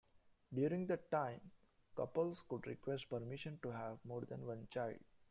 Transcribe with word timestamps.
During 0.51 0.87
that 0.87 1.11
time, 1.11 1.39
couples 1.95 2.43
could 2.49 2.65
request 2.65 3.07
permission 3.07 3.59
to 3.61 3.69
have 3.69 3.99
more 4.03 4.21
than 4.21 4.47
one 4.47 4.67
child. 4.73 4.97